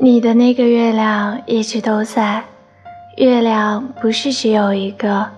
[0.00, 2.44] 你的那个月亮一直都在。
[3.16, 5.28] 月亮不是只有一个，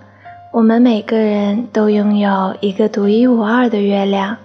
[0.52, 4.36] 我们每个人都拥有一个独一无二的月亮，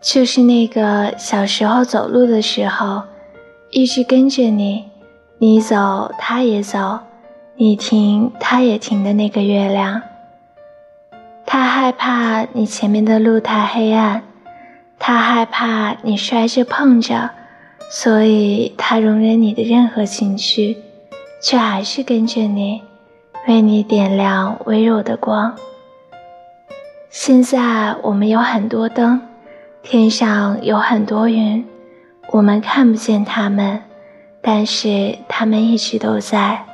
[0.00, 3.02] 就是那个小时候走路的时候，
[3.70, 4.86] 一直跟着你，
[5.36, 7.00] 你走它也走，
[7.56, 10.00] 你停它也停的那个月亮。
[11.44, 14.22] 它害怕你前面的路太黑暗，
[14.98, 17.28] 它害怕你摔着碰着。
[17.88, 20.76] 所以，他容忍你的任何情绪，
[21.40, 22.82] 却还是跟着你，
[23.46, 25.54] 为你点亮微弱的光。
[27.08, 29.20] 现在我们有很多灯，
[29.82, 31.64] 天上有很多云，
[32.32, 33.82] 我们看不见它们，
[34.42, 36.66] 但是它们一直都在。